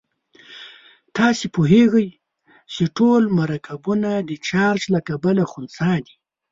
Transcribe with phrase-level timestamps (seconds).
[1.17, 2.09] تاسې پوهیږئ
[2.73, 6.15] چې ټول مرکبونه د چارج له کبله خنثی دي.